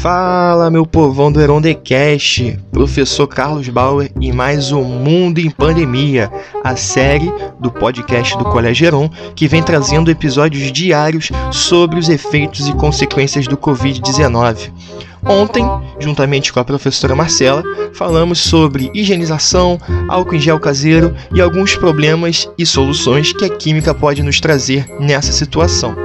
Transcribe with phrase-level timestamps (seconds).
[0.00, 6.30] Fala, meu povão do Herondecast, professor Carlos Bauer e mais um Mundo em Pandemia,
[6.62, 12.68] a série do podcast do Colégio Heron que vem trazendo episódios diários sobre os efeitos
[12.68, 14.70] e consequências do Covid-19.
[15.26, 15.68] Ontem,
[15.98, 22.48] juntamente com a professora Marcela, falamos sobre higienização, álcool em gel caseiro e alguns problemas
[22.56, 25.96] e soluções que a química pode nos trazer nessa situação.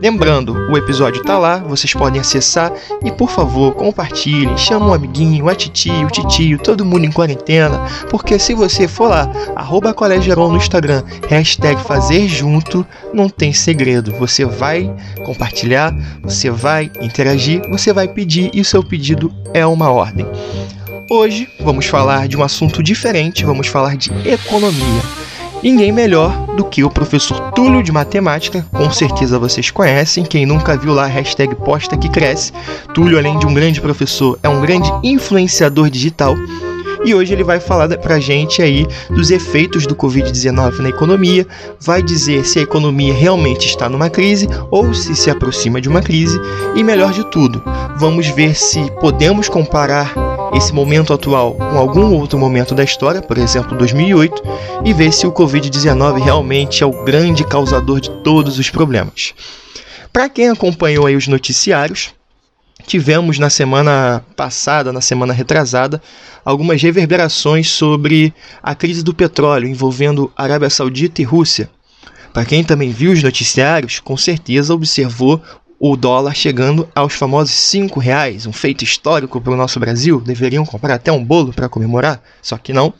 [0.00, 2.72] Lembrando, o episódio tá lá, vocês podem acessar
[3.04, 7.84] e por favor compartilhem, chama um amiguinho, a titio, o titio, todo mundo em quarentena,
[8.08, 14.12] porque se você for lá, arroba no Instagram, hashtag fazer junto, não tem segredo.
[14.18, 14.88] Você vai
[15.24, 15.92] compartilhar,
[16.22, 20.26] você vai interagir, você vai pedir e o seu pedido é uma ordem.
[21.10, 25.02] Hoje vamos falar de um assunto diferente, vamos falar de economia.
[25.62, 30.76] Ninguém melhor do que o professor Túlio de Matemática, com certeza vocês conhecem, quem nunca
[30.76, 32.52] viu lá a hashtag posta que cresce.
[32.94, 36.36] Túlio, além de um grande professor, é um grande influenciador digital.
[37.04, 41.46] E hoje ele vai falar pra gente aí dos efeitos do Covid-19 na economia,
[41.80, 46.02] vai dizer se a economia realmente está numa crise ou se se aproxima de uma
[46.02, 46.40] crise,
[46.74, 47.62] e melhor de tudo,
[47.96, 53.38] vamos ver se podemos comparar esse momento atual com algum outro momento da história, por
[53.38, 54.42] exemplo 2008,
[54.84, 59.34] e ver se o Covid-19 realmente é o grande causador de todos os problemas.
[60.12, 62.10] Para quem acompanhou aí os noticiários,
[62.86, 66.00] tivemos na semana passada, na semana retrasada,
[66.44, 68.32] algumas reverberações sobre
[68.62, 71.70] a crise do petróleo envolvendo Arábia Saudita e Rússia.
[72.32, 75.42] Para quem também viu os noticiários, com certeza observou
[75.78, 80.20] o dólar chegando aos famosos cinco reais, um feito histórico para o nosso Brasil.
[80.20, 82.92] Deveriam comprar até um bolo para comemorar, só que não.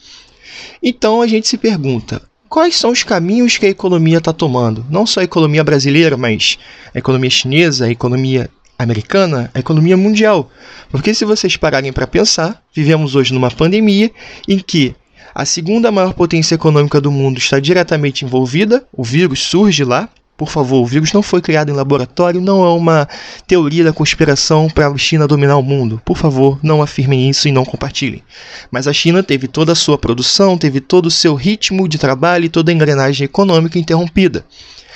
[0.83, 4.87] Então a gente se pergunta: quais são os caminhos que a economia está tomando?
[4.89, 6.59] Não só a economia brasileira, mas
[6.95, 10.51] a economia chinesa, a economia americana, a economia mundial.
[10.91, 14.11] Porque se vocês pararem para pensar, vivemos hoje numa pandemia
[14.47, 14.95] em que
[15.35, 20.49] a segunda maior potência econômica do mundo está diretamente envolvida, o vírus surge lá, por
[20.49, 23.09] favor, o vírus não foi criado em laboratório, não é uma
[23.45, 26.01] teoria da conspiração para a China dominar o mundo.
[26.05, 28.23] Por favor, não afirmem isso e não compartilhem.
[28.71, 32.45] Mas a China teve toda a sua produção, teve todo o seu ritmo de trabalho
[32.45, 34.47] e toda a engrenagem econômica interrompida.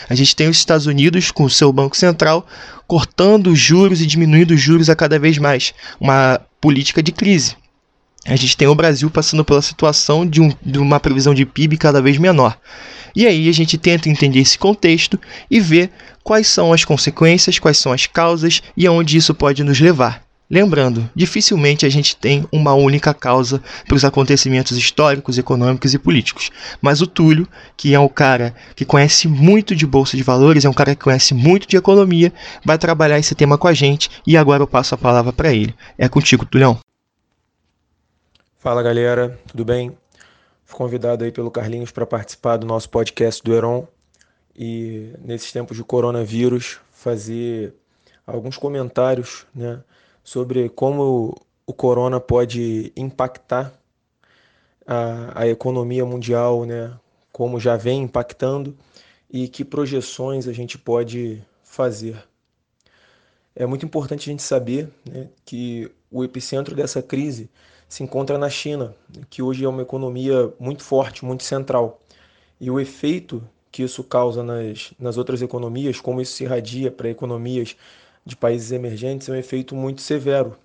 [0.08, 2.46] A gente tem os Estados Unidos com o seu Banco Central
[2.86, 5.74] cortando os juros e diminuindo os juros a cada vez mais.
[6.00, 7.56] Uma política de crise.
[8.26, 11.76] A gente tem o Brasil passando pela situação de, um, de uma previsão de PIB
[11.76, 12.56] cada vez menor.
[13.14, 15.18] E aí a gente tenta entender esse contexto
[15.50, 15.90] e ver
[16.22, 20.22] quais são as consequências, quais são as causas e aonde isso pode nos levar.
[20.48, 26.50] Lembrando, dificilmente a gente tem uma única causa para os acontecimentos históricos, econômicos e políticos.
[26.80, 30.68] Mas o Túlio, que é um cara que conhece muito de bolsa de valores, é
[30.68, 32.30] um cara que conhece muito de economia,
[32.64, 35.74] vai trabalhar esse tema com a gente e agora eu passo a palavra para ele.
[35.96, 36.78] É contigo, Tulhão.
[38.62, 39.90] Fala galera, tudo bem?
[40.64, 43.88] Fui convidado aí pelo Carlinhos para participar do nosso podcast do Heron
[44.54, 47.74] e nesses tempos de coronavírus fazer
[48.24, 49.82] alguns comentários, né,
[50.22, 51.34] sobre como
[51.66, 53.72] o corona pode impactar
[54.86, 56.96] a, a economia mundial, né,
[57.32, 58.78] como já vem impactando
[59.28, 62.16] e que projeções a gente pode fazer.
[63.56, 67.50] É muito importante a gente saber né, que o epicentro dessa crise
[67.92, 68.94] se encontra na China,
[69.28, 72.00] que hoje é uma economia muito forte, muito central.
[72.58, 77.10] E o efeito que isso causa nas, nas outras economias, como isso se irradia para
[77.10, 77.76] economias
[78.24, 80.56] de países emergentes, é um efeito muito severo,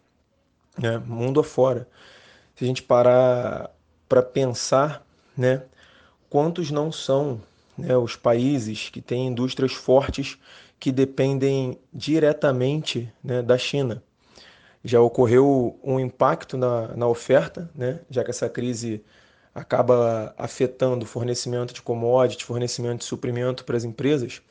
[0.78, 1.00] né?
[1.00, 1.86] mundo afora.
[2.56, 3.72] Se a gente parar
[4.08, 5.06] para pensar,
[5.36, 5.64] né,
[6.30, 7.42] quantos não são
[7.78, 10.38] né, os países que têm indústrias fortes
[10.80, 14.02] que dependem diretamente né, da China
[14.84, 18.00] já ocorreu um impacto na, na oferta, né?
[18.10, 19.04] já que essa crise
[19.54, 24.42] acaba afetando o fornecimento de commodities, fornecimento de suprimento para as empresas.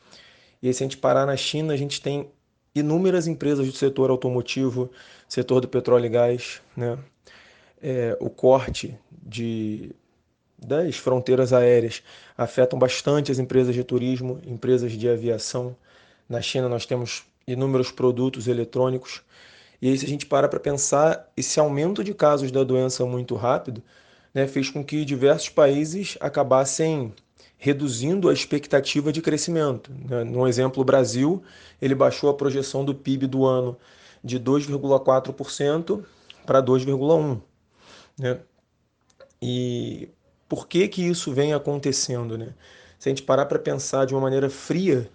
[0.61, 2.29] E aí, se a gente parar na China, a gente tem
[2.75, 4.91] inúmeras empresas do setor automotivo,
[5.27, 6.97] setor do petróleo e gás, né?
[7.81, 9.91] É, o corte de,
[10.57, 12.03] das fronteiras aéreas
[12.37, 15.75] afetam bastante as empresas de turismo, empresas de aviação.
[16.27, 19.21] Na China nós temos inúmeros produtos eletrônicos
[19.81, 23.35] e aí, se a gente para para pensar, esse aumento de casos da doença muito
[23.35, 23.83] rápido
[24.33, 27.13] né, fez com que diversos países acabassem
[27.57, 29.91] reduzindo a expectativa de crescimento.
[30.07, 30.23] Né?
[30.23, 31.43] No exemplo, o Brasil,
[31.81, 33.77] ele baixou a projeção do PIB do ano
[34.23, 36.03] de 2,4%
[36.45, 37.41] para 2,1%.
[38.17, 38.39] Né?
[39.41, 40.09] E
[40.49, 42.37] por que que isso vem acontecendo?
[42.37, 42.53] Né?
[42.97, 45.09] Se a gente parar para pensar de uma maneira fria,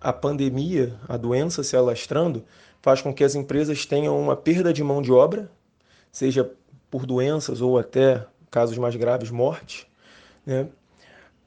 [0.00, 2.44] a pandemia, a doença se alastrando,
[2.80, 5.50] faz com que as empresas tenham uma perda de mão de obra,
[6.12, 6.50] seja
[6.90, 9.86] por doenças ou até casos mais graves, morte.
[10.44, 10.68] Né?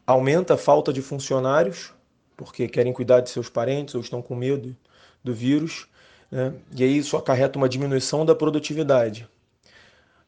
[0.06, 1.94] Aumenta a falta de funcionários,
[2.36, 4.76] porque querem cuidar de seus parentes ou estão com medo
[5.24, 5.88] do vírus.
[6.30, 6.54] Né?
[6.76, 9.28] E aí isso acarreta uma diminuição da produtividade,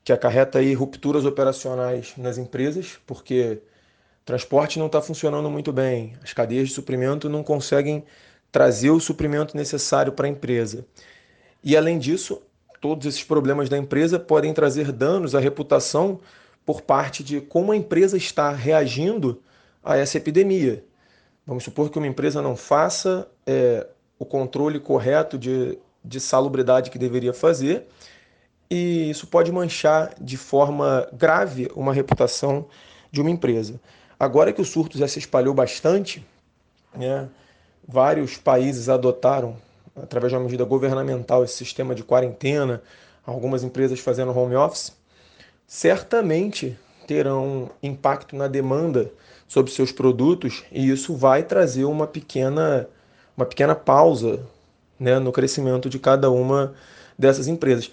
[0.04, 3.62] que acarreta aí rupturas operacionais nas empresas, porque
[4.26, 8.04] transporte não está funcionando muito bem, as cadeias de suprimento não conseguem
[8.54, 10.86] trazer o suprimento necessário para a empresa.
[11.64, 12.40] E além disso,
[12.80, 16.20] todos esses problemas da empresa podem trazer danos à reputação
[16.64, 19.42] por parte de como a empresa está reagindo
[19.84, 20.86] a essa epidemia.
[21.48, 23.88] Vamos supor que uma empresa não faça é,
[24.20, 27.88] o controle correto de, de salubridade que deveria fazer,
[28.70, 32.68] e isso pode manchar de forma grave uma reputação
[33.12, 33.82] de uma empresa.
[34.20, 36.24] Agora que o surto já se espalhou bastante,
[36.96, 37.28] né,
[37.88, 39.56] vários países adotaram,
[39.96, 42.82] através de uma medida governamental, esse sistema de quarentena,
[43.26, 44.94] algumas empresas fazendo home office,
[45.68, 46.78] certamente
[47.08, 49.12] terão impacto na demanda
[49.48, 52.88] sobre seus produtos e isso vai trazer uma pequena,
[53.36, 54.40] uma pequena pausa
[55.00, 56.74] né, no crescimento de cada uma
[57.18, 57.92] dessas empresas.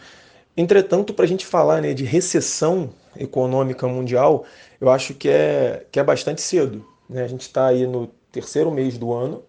[0.57, 4.45] Entretanto, para a gente falar né, de recessão econômica mundial,
[4.81, 6.85] eu acho que é, que é bastante cedo.
[7.09, 7.25] Né?
[7.25, 9.43] A gente está aí no terceiro mês do ano.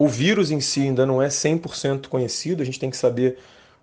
[0.00, 3.36] O vírus em si ainda não é 100% conhecido, a gente tem que saber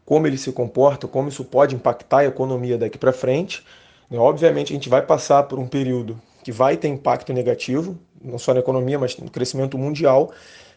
[0.03, 3.63] como ele se comporta, como isso pode impactar a economia daqui para frente.
[4.09, 4.17] Né?
[4.17, 8.51] Obviamente, a gente vai passar por um período que vai ter impacto negativo, não só
[8.51, 10.31] na economia, mas no crescimento mundial.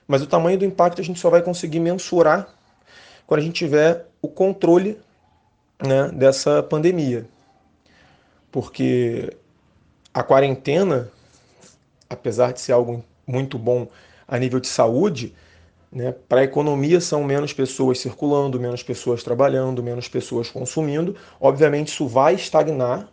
[0.07, 2.55] Mas o tamanho do impacto a gente só vai conseguir mensurar
[3.27, 5.01] quando a gente tiver o controle
[5.83, 7.27] né, dessa pandemia.
[8.53, 9.35] Porque
[10.13, 11.11] a quarentena,
[12.11, 13.89] apesar de ser algo muito bom
[14.31, 15.35] a nível de saúde,
[15.91, 21.17] né, para a economia são menos pessoas circulando, menos pessoas trabalhando, menos pessoas consumindo.
[21.41, 23.13] Obviamente, isso vai estagnar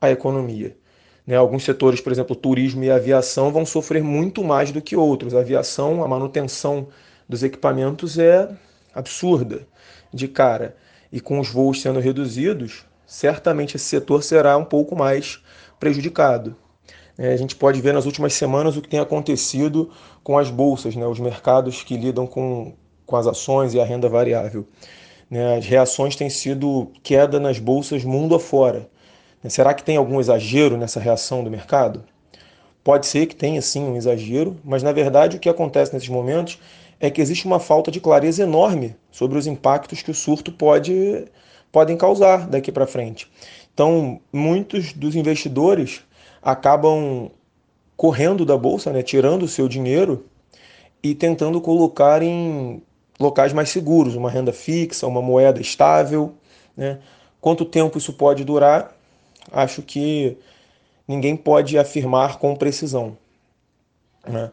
[0.00, 0.76] a economia.
[1.24, 1.36] Né?
[1.36, 5.34] Alguns setores, por exemplo, turismo e aviação, vão sofrer muito mais do que outros.
[5.34, 6.88] A aviação, a manutenção
[7.28, 8.48] dos equipamentos é
[8.92, 9.66] absurda
[10.12, 10.76] de cara.
[11.12, 15.40] E com os voos sendo reduzidos, certamente esse setor será um pouco mais
[15.78, 16.56] prejudicado.
[17.18, 19.90] É, a gente pode ver nas últimas semanas o que tem acontecido
[20.22, 21.06] com as bolsas, né?
[21.06, 22.74] os mercados que lidam com,
[23.06, 24.66] com as ações e a renda variável.
[25.30, 25.56] Né?
[25.56, 28.88] As reações têm sido queda nas bolsas mundo afora.
[29.48, 32.04] Será que tem algum exagero nessa reação do mercado?
[32.82, 36.58] Pode ser que tenha sim um exagero, mas na verdade o que acontece nesses momentos
[36.98, 41.26] é que existe uma falta de clareza enorme sobre os impactos que o surto pode
[41.70, 43.30] podem causar daqui para frente.
[43.72, 46.02] Então, muitos dos investidores
[46.46, 47.28] acabam
[47.96, 50.26] correndo da bolsa, né, tirando o seu dinheiro
[51.02, 52.80] e tentando colocar em
[53.18, 56.34] locais mais seguros, uma renda fixa, uma moeda estável.
[56.76, 57.00] Né?
[57.40, 58.94] Quanto tempo isso pode durar?
[59.52, 60.36] acho que
[61.06, 63.16] ninguém pode afirmar com precisão.
[64.26, 64.50] Né?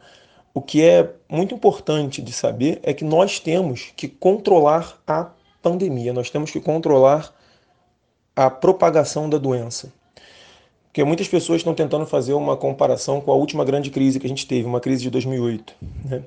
[0.54, 5.32] O que é muito importante de saber é que nós temos que controlar a
[5.62, 7.34] pandemia, nós temos que controlar
[8.36, 9.92] a propagação da doença.
[10.94, 14.30] Porque muitas pessoas estão tentando fazer uma comparação com a última grande crise que a
[14.30, 15.74] gente teve, uma crise de 2008.
[16.06, 16.24] Né?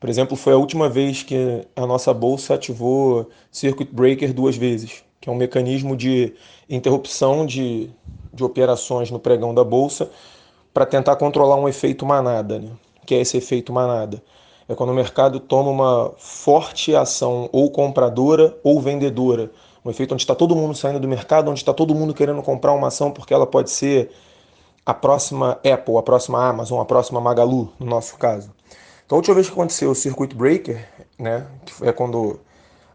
[0.00, 5.04] Por exemplo, foi a última vez que a nossa bolsa ativou circuit breaker duas vezes
[5.26, 6.34] que é um mecanismo de
[6.70, 7.90] interrupção de,
[8.32, 10.08] de operações no pregão da bolsa
[10.72, 12.60] para tentar controlar um efeito manada.
[12.60, 12.70] Né?
[13.04, 14.22] que é esse efeito manada?
[14.68, 19.50] É quando o mercado toma uma forte ação ou compradora ou vendedora.
[19.86, 22.72] Um efeito onde está todo mundo saindo do mercado, onde está todo mundo querendo comprar
[22.72, 24.10] uma ação porque ela pode ser
[24.84, 28.52] a próxima Apple, a próxima Amazon, a próxima Magalu, no nosso caso.
[29.04, 30.84] Então, a última vez que aconteceu o circuit breaker,
[31.16, 32.40] né, que é quando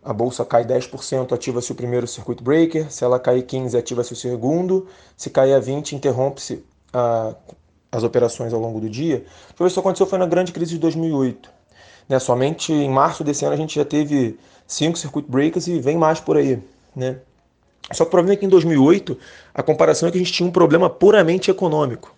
[0.04, 2.92] a bolsa cai 10%, ativa-se o primeiro circuit breaker.
[2.92, 4.86] Se ela cair 15%, ativa-se o segundo.
[5.16, 6.62] Se cair a 20%, interrompe-se
[7.90, 9.26] as operações ao longo do dia.
[9.56, 11.50] Foi isso que aconteceu foi na grande crise de 2008.
[12.10, 12.20] Né?
[12.20, 16.20] Somente em março desse ano a gente já teve cinco circuit breakers e vem mais
[16.20, 16.62] por aí.
[16.96, 17.18] Né?
[17.92, 19.18] Só que o problema é que em 2008
[19.54, 22.16] a comparação é que a gente tinha um problema puramente econômico.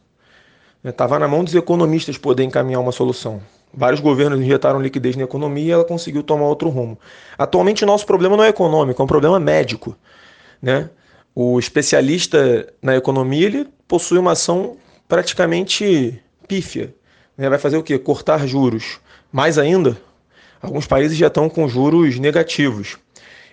[0.83, 1.19] Estava né?
[1.21, 3.41] na mão dos economistas poder encaminhar uma solução.
[3.73, 6.99] Vários governos injetaram liquidez na economia e ela conseguiu tomar outro rumo.
[7.37, 9.95] Atualmente, o nosso problema não é econômico, é um problema médico.
[10.61, 10.89] Né?
[11.33, 14.77] O especialista na economia ele possui uma ação
[15.07, 16.93] praticamente pífia.
[17.35, 17.49] Né?
[17.49, 17.97] Vai fazer o quê?
[17.97, 18.99] Cortar juros.
[19.31, 19.97] Mais ainda,
[20.61, 22.97] alguns países já estão com juros negativos.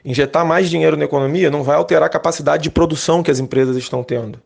[0.04, 3.76] Injetar mais dinheiro na economia não vai alterar a capacidade de produção que as empresas
[3.76, 4.40] estão tendo.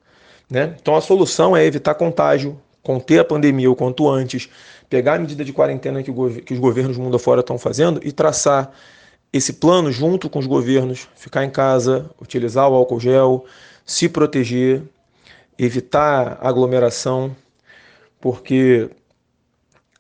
[0.51, 0.75] Né?
[0.81, 4.49] Então a solução é evitar contágio, conter a pandemia o quanto antes,
[4.91, 8.73] pegar a medida de quarentena que, que os governos mundo afora estão fazendo e traçar
[9.33, 13.45] esse plano junto com os governos, ficar em casa, utilizar o álcool gel,
[13.85, 14.83] se proteger,
[15.59, 17.35] evitar aglomeração,
[18.21, 18.89] porque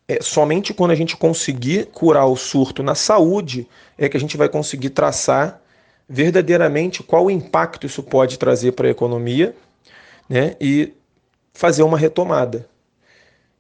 [0.06, 4.36] é somente quando a gente conseguir curar o surto na saúde é que a gente
[4.36, 5.60] vai conseguir traçar
[6.08, 9.56] verdadeiramente qual o impacto isso pode trazer para a economia
[10.28, 10.92] né, e
[11.54, 12.68] fazer uma retomada.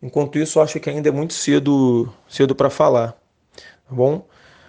[0.02, 3.16] Enquanto isso, acho que ainda é muito cedo, cedo para falar.
[3.88, 4.26] Tá bom?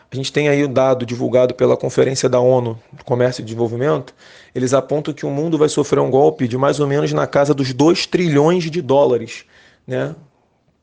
[0.09, 3.43] A gente tem aí o um dado divulgado pela Conferência da ONU do Comércio e
[3.43, 4.15] Desenvolvimento.
[4.53, 7.53] Eles apontam que o mundo vai sofrer um golpe de mais ou menos na casa
[7.53, 9.43] dos 2 trilhões de dólares,
[9.85, 10.15] né?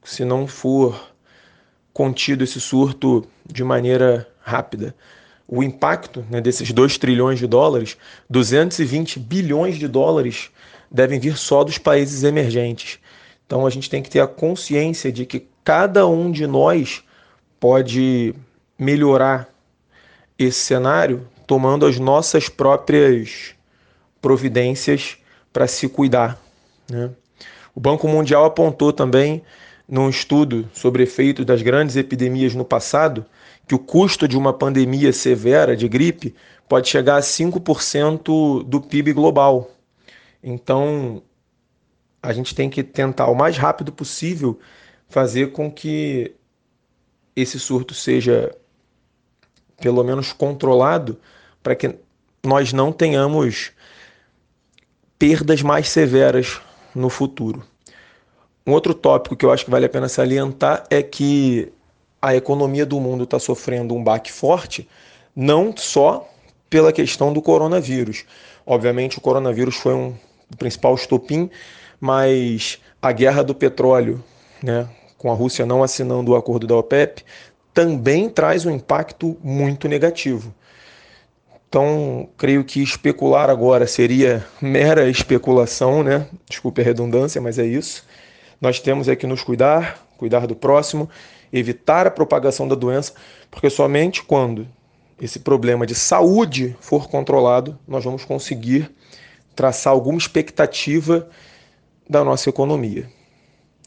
[0.02, 1.12] Se não for
[1.92, 4.94] contido esse surto de maneira rápida.
[5.46, 7.96] O impacto né, desses 2 trilhões de dólares,
[8.30, 10.50] 220 bilhões de dólares
[10.90, 12.98] devem vir só dos países emergentes.
[13.46, 17.02] Então a gente tem que ter a consciência de que cada um de nós
[17.60, 18.34] pode
[18.78, 19.48] melhorar
[20.38, 23.54] esse cenário tomando as nossas próprias
[24.20, 25.18] providências
[25.52, 26.40] para se cuidar.
[26.90, 27.10] Né?
[27.74, 29.42] O Banco Mundial apontou também,
[29.92, 33.26] num estudo sobre efeitos das grandes epidemias no passado,
[33.68, 36.34] que o custo de uma pandemia severa de gripe
[36.66, 39.70] pode chegar a 5% do PIB global.
[40.42, 41.22] Então,
[42.22, 44.58] a gente tem que tentar o mais rápido possível
[45.10, 46.34] fazer com que
[47.36, 48.50] esse surto seja
[49.78, 51.20] pelo menos controlado
[51.62, 51.96] para que
[52.42, 53.72] nós não tenhamos
[55.18, 56.62] perdas mais severas
[56.94, 57.62] no futuro.
[58.66, 61.72] Um outro tópico que eu acho que vale a pena salientar é que
[62.20, 64.88] a economia do mundo está sofrendo um baque forte,
[65.34, 66.28] não só
[66.70, 68.24] pela questão do coronavírus.
[68.64, 70.14] Obviamente, o coronavírus foi um
[70.56, 71.50] principal estopim,
[72.00, 74.22] mas a guerra do petróleo,
[74.62, 74.88] né,
[75.18, 77.24] com a Rússia não assinando o acordo da OPEP,
[77.74, 80.54] também traz um impacto muito negativo.
[81.68, 86.28] Então, creio que especular agora seria mera especulação, né?
[86.48, 88.04] Desculpe a redundância, mas é isso.
[88.62, 91.10] Nós temos é que nos cuidar, cuidar do próximo,
[91.52, 93.12] evitar a propagação da doença,
[93.50, 94.68] porque somente quando
[95.20, 98.88] esse problema de saúde for controlado, nós vamos conseguir
[99.56, 101.28] traçar alguma expectativa
[102.08, 103.10] da nossa economia.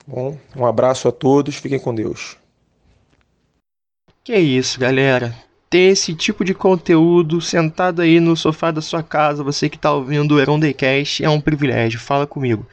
[0.05, 2.37] Bom, um abraço a todos, fiquem com Deus.
[4.25, 5.33] Que é isso, galera.
[5.69, 9.93] Ter esse tipo de conteúdo sentado aí no sofá da sua casa, você que está
[9.93, 10.59] ouvindo o Heron
[11.21, 11.99] é um privilégio.
[11.99, 12.67] Fala comigo.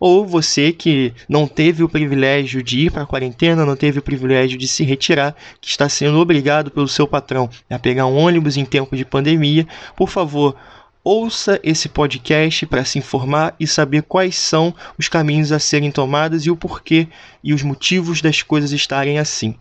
[0.00, 4.02] Ou você que não teve o privilégio de ir para a quarentena, não teve o
[4.02, 8.56] privilégio de se retirar, que está sendo obrigado pelo seu patrão a pegar um ônibus
[8.56, 10.56] em tempo de pandemia, por favor,
[11.02, 16.44] ouça esse podcast para se informar e saber quais são os caminhos a serem tomados
[16.44, 17.08] e o porquê
[17.42, 19.54] e os motivos das coisas estarem assim.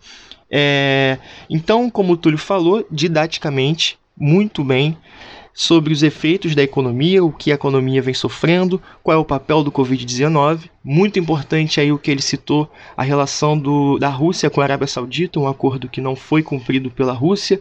[0.49, 1.17] É,
[1.49, 4.97] então, como o Túlio falou, didaticamente, muito bem,
[5.57, 9.63] sobre os efeitos da economia, o que a economia vem sofrendo, qual é o papel
[9.63, 10.69] do Covid-19.
[10.83, 14.85] Muito importante aí o que ele citou, a relação do, da Rússia com a Arábia
[14.85, 17.59] Saudita, um acordo que não foi cumprido pela Rússia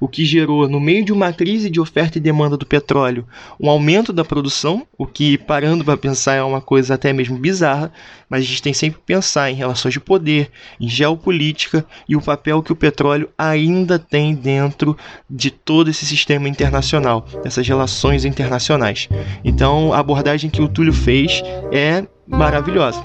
[0.00, 3.26] o que gerou, no meio de uma crise de oferta e demanda do petróleo,
[3.60, 7.92] um aumento da produção, o que, parando para pensar, é uma coisa até mesmo bizarra,
[8.28, 10.50] mas a gente tem sempre que pensar em relações de poder,
[10.80, 14.96] em geopolítica e o papel que o petróleo ainda tem dentro
[15.28, 19.08] de todo esse sistema internacional, dessas relações internacionais.
[19.44, 23.02] Então, a abordagem que o Túlio fez é maravilhosa.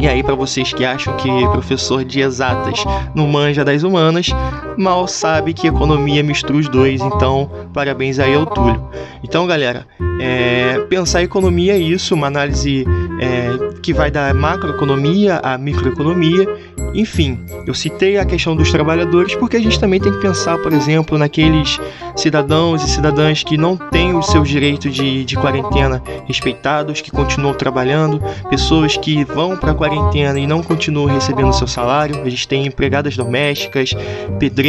[0.00, 2.82] E aí, para vocês que acham que professor de exatas
[3.14, 4.28] não manja das humanas,
[4.76, 8.88] mal sabe que economia mistura os dois, então parabéns aí ao Túlio.
[9.22, 9.86] Então, galera,
[10.20, 12.84] é, pensar economia é isso, uma análise
[13.20, 16.46] é, que vai da macroeconomia à microeconomia.
[16.92, 20.72] Enfim, eu citei a questão dos trabalhadores porque a gente também tem que pensar, por
[20.72, 21.78] exemplo, naqueles
[22.16, 27.54] cidadãos e cidadãs que não têm os seus direitos de, de quarentena respeitados, que continuam
[27.54, 32.20] trabalhando, pessoas que vão para a quarentena e não continuam recebendo seu salário.
[32.22, 33.94] A gente tem empregadas domésticas,
[34.38, 34.59] pedreiros,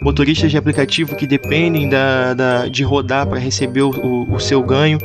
[0.00, 4.62] motoristas de aplicativo que dependem da, da de rodar para receber o, o, o seu
[4.62, 4.98] ganho.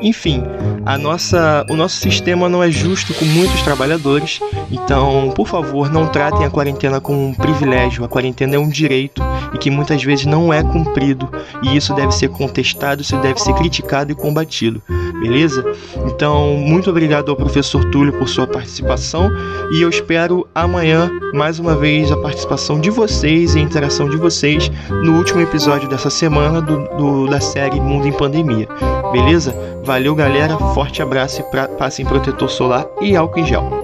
[0.00, 0.42] Enfim,
[0.86, 4.38] a nossa, o nosso sistema não é justo com muitos trabalhadores,
[4.70, 8.04] então, por favor, não tratem a quarentena como um privilégio.
[8.04, 11.28] A quarentena é um direito e que muitas vezes não é cumprido,
[11.62, 14.82] e isso deve ser contestado, isso deve ser criticado e combatido,
[15.20, 15.64] beleza?
[16.06, 19.30] Então, muito obrigado ao professor Túlio por sua participação
[19.70, 24.16] e eu espero amanhã mais uma vez a participação de vocês e a interação de
[24.16, 28.68] vocês no último episódio dessa semana do, do da série Mundo em Pandemia,
[29.12, 29.54] beleza?
[29.84, 33.77] Valeu, galera, forte abraço e pra, passem protetor solar e álcool em gel.